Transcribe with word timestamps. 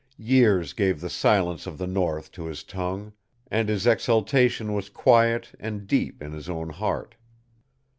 Years 0.17 0.73
gave 0.73 0.99
the 0.99 1.11
silence 1.11 1.67
of 1.67 1.77
the 1.77 1.85
North 1.85 2.31
to 2.31 2.45
his 2.47 2.63
tongue, 2.63 3.13
and 3.51 3.69
his 3.69 3.85
exultation 3.85 4.73
was 4.73 4.89
quiet 4.89 5.51
and 5.59 5.85
deep 5.85 6.23
in 6.23 6.31
his 6.31 6.49
own 6.49 6.71
heart. 6.71 7.13